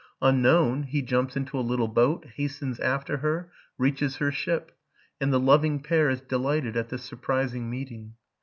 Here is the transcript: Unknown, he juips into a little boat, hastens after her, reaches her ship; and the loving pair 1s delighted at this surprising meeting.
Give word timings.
Unknown, 0.19 0.81
he 0.81 1.03
juips 1.03 1.35
into 1.37 1.59
a 1.59 1.61
little 1.61 1.87
boat, 1.87 2.25
hastens 2.35 2.79
after 2.79 3.17
her, 3.17 3.51
reaches 3.77 4.15
her 4.15 4.31
ship; 4.31 4.75
and 5.19 5.31
the 5.31 5.39
loving 5.39 5.79
pair 5.79 6.09
1s 6.09 6.27
delighted 6.27 6.75
at 6.75 6.89
this 6.89 7.03
surprising 7.03 7.69
meeting. 7.69 8.15